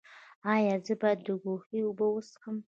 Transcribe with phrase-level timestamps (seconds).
[0.53, 2.57] ایا زه باید د کوهي اوبه وڅښم؟